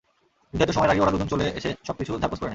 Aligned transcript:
নির্ধারিত 0.53 0.73
সময়ের 0.75 0.91
আগেই 0.91 1.03
ওরা 1.03 1.13
দুজন 1.13 1.27
চলে 1.27 1.45
এসে 1.59 1.69
সবকিছু 1.87 2.11
ঝাড়পোঁছ 2.13 2.39
করে 2.39 2.43
নেয়। 2.43 2.49